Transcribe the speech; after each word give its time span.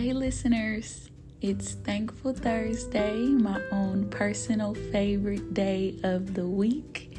listeners. 0.00 1.10
It's 1.40 1.72
Thankful 1.72 2.32
Thursday, 2.32 3.18
my 3.18 3.60
own 3.70 4.08
personal 4.08 4.74
favorite 4.74 5.52
day 5.52 5.96
of 6.02 6.34
the 6.34 6.46
week. 6.46 7.18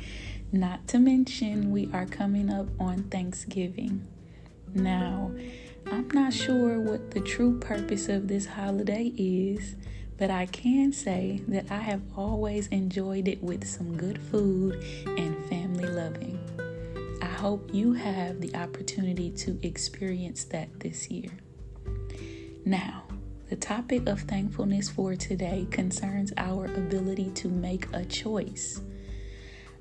Not 0.52 0.88
to 0.90 1.00
mention, 1.00 1.72
we 1.72 1.90
are 1.94 2.06
coming 2.06 2.52
up 2.52 2.68
on 2.80 3.04
Thanksgiving. 3.04 4.08
Now, 4.74 5.32
I'm 5.86 6.08
not 6.10 6.34
sure 6.34 6.80
what 6.80 7.12
the 7.12 7.22
true 7.22 7.60
purpose 7.60 8.10
of 8.10 8.28
this 8.28 8.48
holiday 8.48 9.14
is, 9.18 9.76
but 10.18 10.32
I 10.32 10.48
can 10.48 10.92
say 10.92 11.42
that 11.48 11.72
I 11.72 11.80
have 11.80 12.02
always 12.18 12.68
enjoyed 12.68 13.28
it 13.28 13.42
with 13.42 13.68
some 13.68 13.96
good 13.96 14.20
food 14.20 14.84
and 15.06 15.46
family 15.46 15.88
loving. 15.88 16.40
I 17.22 17.28
hope 17.28 17.70
you 17.74 17.94
have 17.94 18.42
the 18.42 18.56
opportunity 18.56 19.30
to 19.32 19.60
experience 19.62 20.44
that 20.46 20.80
this 20.80 21.10
year. 21.10 21.32
Now, 22.66 23.04
the 23.50 23.58
topic 23.58 24.08
of 24.08 24.22
thankfulness 24.22 24.90
for 24.90 25.16
today 25.16 25.68
concerns 25.70 26.32
our 26.38 26.66
ability 26.66 27.32
to 27.36 27.50
make 27.50 27.88
a 27.92 28.06
choice. 28.06 28.80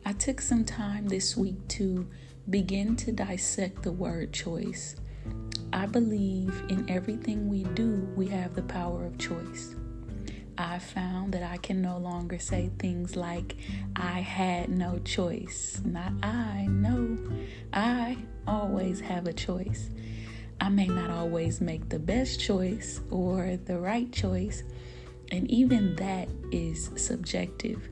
I 0.04 0.14
took 0.14 0.40
some 0.40 0.64
time 0.64 1.06
this 1.06 1.36
week 1.36 1.68
to 1.68 2.08
begin 2.50 2.96
to 2.96 3.12
dissect 3.12 3.84
the 3.84 3.92
word 3.92 4.32
choice. 4.32 4.96
I 5.72 5.86
believe 5.86 6.52
in 6.68 6.90
everything 6.90 7.48
we 7.48 7.62
do, 7.62 8.08
we 8.16 8.26
have 8.28 8.54
the 8.56 8.62
power 8.62 9.06
of 9.06 9.16
choice. 9.16 9.76
I 10.58 10.80
found 10.80 11.32
that 11.32 11.44
I 11.44 11.58
can 11.58 11.80
no 11.80 11.98
longer 11.98 12.40
say 12.40 12.70
things 12.80 13.14
like, 13.14 13.56
I 13.94 14.20
had 14.20 14.70
no 14.70 14.98
choice. 14.98 15.80
Not 15.84 16.12
I, 16.20 16.66
no. 16.68 17.16
I 17.72 18.18
always 18.46 19.00
have 19.00 19.28
a 19.28 19.32
choice. 19.32 19.88
I 20.62 20.68
may 20.68 20.86
not 20.86 21.10
always 21.10 21.60
make 21.60 21.88
the 21.88 21.98
best 21.98 22.38
choice 22.38 23.00
or 23.10 23.58
the 23.64 23.80
right 23.80 24.12
choice, 24.12 24.62
and 25.32 25.50
even 25.50 25.96
that 25.96 26.28
is 26.52 26.88
subjective. 26.94 27.88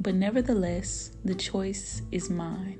But 0.00 0.14
nevertheless, 0.14 1.10
the 1.24 1.34
choice 1.34 2.02
is 2.12 2.30
mine. 2.30 2.78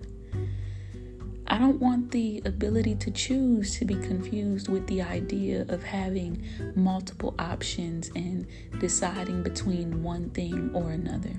I 1.48 1.58
don't 1.58 1.80
want 1.80 2.12
the 2.12 2.40
ability 2.44 2.94
to 2.94 3.10
choose 3.10 3.76
to 3.80 3.84
be 3.84 3.96
confused 3.96 4.68
with 4.68 4.86
the 4.86 5.02
idea 5.02 5.66
of 5.70 5.82
having 5.82 6.44
multiple 6.76 7.34
options 7.36 8.12
and 8.14 8.46
deciding 8.78 9.42
between 9.42 10.04
one 10.04 10.30
thing 10.30 10.70
or 10.72 10.92
another. 10.92 11.34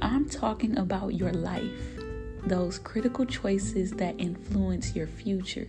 I'm 0.00 0.30
talking 0.30 0.78
about 0.78 1.12
your 1.12 1.34
life, 1.34 2.00
those 2.46 2.78
critical 2.78 3.26
choices 3.26 3.90
that 3.92 4.14
influence 4.18 4.96
your 4.96 5.08
future. 5.08 5.68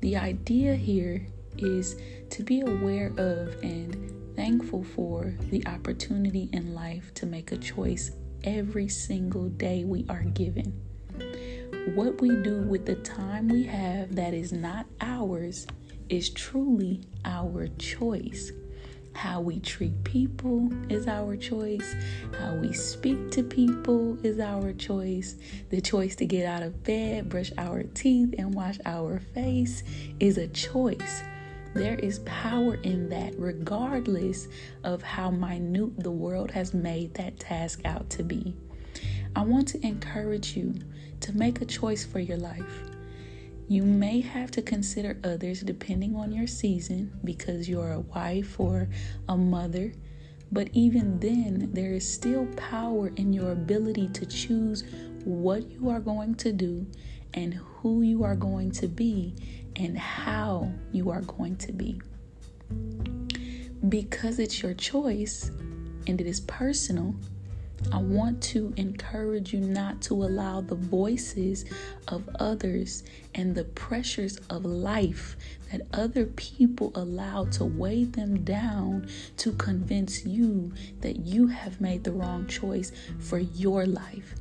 The 0.00 0.16
idea 0.16 0.74
here 0.74 1.26
is 1.58 1.96
to 2.30 2.42
be 2.42 2.60
aware 2.60 3.12
of 3.16 3.62
and 3.62 4.12
thankful 4.36 4.84
for 4.84 5.34
the 5.50 5.66
opportunity 5.66 6.50
in 6.52 6.74
life 6.74 7.14
to 7.14 7.26
make 7.26 7.52
a 7.52 7.56
choice 7.56 8.10
every 8.44 8.88
single 8.88 9.48
day 9.48 9.84
we 9.84 10.04
are 10.08 10.22
given. 10.22 10.78
What 11.94 12.20
we 12.20 12.28
do 12.42 12.60
with 12.60 12.84
the 12.84 12.96
time 12.96 13.48
we 13.48 13.64
have 13.64 14.14
that 14.16 14.34
is 14.34 14.52
not 14.52 14.86
ours 15.00 15.66
is 16.08 16.30
truly 16.30 17.00
our 17.24 17.68
choice. 17.78 18.52
How 19.16 19.40
we 19.40 19.60
treat 19.60 20.04
people 20.04 20.70
is 20.90 21.08
our 21.08 21.36
choice. 21.36 21.94
How 22.38 22.54
we 22.54 22.74
speak 22.74 23.30
to 23.30 23.42
people 23.42 24.18
is 24.22 24.38
our 24.38 24.74
choice. 24.74 25.36
The 25.70 25.80
choice 25.80 26.16
to 26.16 26.26
get 26.26 26.44
out 26.44 26.62
of 26.62 26.84
bed, 26.84 27.30
brush 27.30 27.50
our 27.56 27.82
teeth, 27.82 28.34
and 28.36 28.52
wash 28.52 28.78
our 28.84 29.20
face 29.32 29.82
is 30.20 30.36
a 30.36 30.48
choice. 30.48 31.22
There 31.74 31.94
is 31.94 32.18
power 32.26 32.74
in 32.82 33.08
that, 33.08 33.32
regardless 33.38 34.48
of 34.84 35.02
how 35.02 35.30
minute 35.30 35.98
the 35.98 36.10
world 36.10 36.50
has 36.50 36.74
made 36.74 37.14
that 37.14 37.40
task 37.40 37.80
out 37.86 38.10
to 38.10 38.22
be. 38.22 38.54
I 39.34 39.44
want 39.44 39.66
to 39.68 39.86
encourage 39.86 40.58
you 40.58 40.74
to 41.20 41.32
make 41.32 41.62
a 41.62 41.66
choice 41.66 42.04
for 42.04 42.20
your 42.20 42.36
life. 42.36 42.90
You 43.68 43.82
may 43.82 44.20
have 44.20 44.52
to 44.52 44.62
consider 44.62 45.18
others 45.24 45.60
depending 45.60 46.14
on 46.14 46.30
your 46.30 46.46
season 46.46 47.18
because 47.24 47.68
you're 47.68 47.92
a 47.92 48.00
wife 48.00 48.60
or 48.60 48.88
a 49.28 49.36
mother. 49.36 49.92
But 50.52 50.68
even 50.72 51.18
then, 51.18 51.70
there 51.72 51.92
is 51.92 52.08
still 52.08 52.46
power 52.56 53.12
in 53.16 53.32
your 53.32 53.50
ability 53.50 54.08
to 54.08 54.26
choose 54.26 54.84
what 55.24 55.68
you 55.68 55.88
are 55.88 55.98
going 55.98 56.36
to 56.36 56.52
do 56.52 56.86
and 57.34 57.54
who 57.54 58.02
you 58.02 58.22
are 58.22 58.36
going 58.36 58.70
to 58.72 58.86
be 58.86 59.34
and 59.74 59.98
how 59.98 60.70
you 60.92 61.10
are 61.10 61.22
going 61.22 61.56
to 61.56 61.72
be. 61.72 62.00
Because 63.88 64.38
it's 64.38 64.62
your 64.62 64.74
choice 64.74 65.50
and 66.06 66.20
it 66.20 66.26
is 66.28 66.40
personal, 66.40 67.16
I 67.92 67.98
want 67.98 68.42
to 68.44 68.74
encourage 68.76 69.52
you 69.52 69.60
not 69.60 70.02
to 70.02 70.14
allow 70.14 70.60
the 70.60 70.74
voices 70.74 71.64
of 72.08 72.28
others 72.40 73.04
and 73.34 73.54
the 73.54 73.64
pressures 73.64 74.38
of 74.50 74.64
life 74.64 75.36
that 75.70 75.82
other 75.92 76.26
people 76.26 76.90
allow 76.94 77.44
to 77.44 77.64
weigh 77.64 78.04
them 78.04 78.42
down 78.42 79.08
to 79.38 79.52
convince 79.52 80.26
you 80.26 80.72
that 81.00 81.20
you 81.20 81.46
have 81.46 81.80
made 81.80 82.04
the 82.04 82.12
wrong 82.12 82.46
choice 82.46 82.92
for 83.20 83.38
your 83.38 83.86
life. 83.86 84.34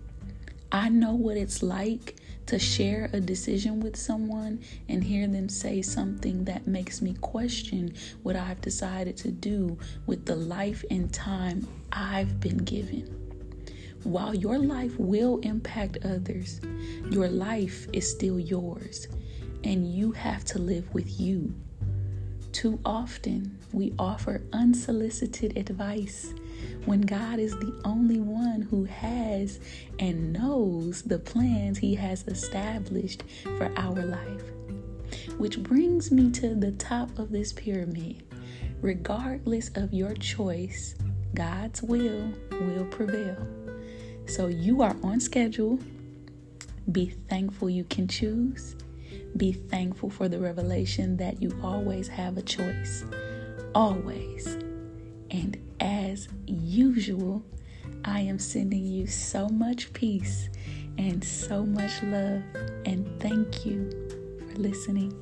I 0.72 0.90
know 0.90 1.14
what 1.14 1.38
it's 1.38 1.62
like 1.62 2.16
to 2.48 2.60
share 2.60 3.10
a 3.14 3.20
decision 3.20 3.80
with 3.80 3.96
someone 3.96 4.60
and 4.90 5.04
hear 5.04 5.28
them 5.28 5.50
say 5.50 5.82
something 5.82 6.46
that 6.46 6.68
makes 6.68 7.02
me 7.02 7.16
question 7.22 7.94
what 8.24 8.36
I've 8.36 8.62
decided 8.62 9.18
to 9.18 9.32
do 9.32 9.78
with 10.06 10.26
the 10.26 10.36
life 10.36 10.84
and 10.92 11.14
time 11.14 11.68
I've 11.92 12.40
been 12.40 12.58
given. 12.58 13.25
While 14.06 14.36
your 14.36 14.60
life 14.60 14.94
will 15.00 15.40
impact 15.40 15.98
others, 16.06 16.62
your 17.10 17.28
life 17.28 17.88
is 17.92 18.08
still 18.08 18.40
yours, 18.40 19.08
and 19.64 19.92
you 19.92 20.12
have 20.12 20.46
to 20.46 20.60
live 20.60 20.94
with 20.94 21.20
you. 21.20 21.56
Too 22.52 22.80
often, 22.86 23.58
we 23.74 23.96
offer 23.98 24.44
unsolicited 24.54 25.58
advice 25.58 26.36
when 26.86 27.02
God 27.02 27.40
is 27.40 27.54
the 27.54 27.82
only 27.84 28.20
one 28.20 28.62
who 28.62 28.84
has 28.84 29.60
and 29.98 30.32
knows 30.32 31.02
the 31.02 31.18
plans 31.18 31.80
He 31.80 31.96
has 31.96 32.28
established 32.28 33.24
for 33.58 33.74
our 33.76 34.06
life. 34.06 34.44
Which 35.40 35.64
brings 35.64 36.12
me 36.12 36.30
to 36.34 36.54
the 36.54 36.74
top 36.74 37.18
of 37.18 37.32
this 37.32 37.52
pyramid. 37.52 38.22
Regardless 38.82 39.72
of 39.74 39.96
your 39.96 40.14
choice, 40.14 40.94
God's 41.34 41.82
will 41.82 42.32
will 42.52 42.86
prevail. 42.86 43.65
So 44.28 44.48
you 44.48 44.82
are 44.82 44.96
on 45.04 45.20
schedule. 45.20 45.80
Be 46.92 47.08
thankful 47.30 47.70
you 47.70 47.84
can 47.86 48.08
choose. 48.08 48.76
Be 49.38 49.52
thankful 49.52 50.10
for 50.10 50.28
the 50.28 50.40
revelation 50.40 51.18
that 51.18 51.42
you 51.42 51.58
always 51.64 52.08
have 52.08 52.38
a 52.38 52.42
choice. 52.42 53.04
Always. 53.74 54.58
And 55.32 55.58
as 55.80 56.28
usual, 56.48 57.44
I 58.04 58.22
am 58.22 58.40
sending 58.40 58.86
you 58.86 59.08
so 59.08 59.50
much 59.50 59.92
peace 59.94 60.50
and 60.98 61.24
so 61.24 61.66
much 61.66 62.02
love. 62.04 62.44
And 62.86 63.08
thank 63.20 63.66
you 63.66 63.90
for 64.40 64.56
listening. 64.60 65.14